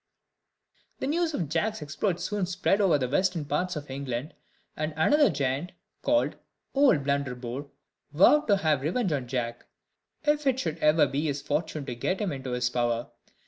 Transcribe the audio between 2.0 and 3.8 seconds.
soon spread over the western parts